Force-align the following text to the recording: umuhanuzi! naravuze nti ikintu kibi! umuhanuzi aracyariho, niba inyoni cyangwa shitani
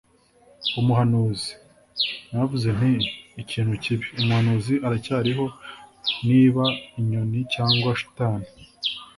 umuhanuzi! 0.79 1.51
naravuze 2.29 2.67
nti 2.77 2.91
ikintu 3.41 3.73
kibi! 3.83 4.05
umuhanuzi 4.21 4.73
aracyariho, 4.85 5.45
niba 6.27 6.63
inyoni 6.99 7.39
cyangwa 7.53 7.89
shitani 7.99 8.47